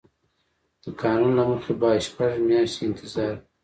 د 0.83 0.85
قانون 1.01 1.31
له 1.39 1.43
مخې 1.49 1.73
باید 1.81 2.05
شپږ 2.07 2.33
میاشتې 2.49 2.81
انتظار 2.89 3.31
وي. 3.37 3.41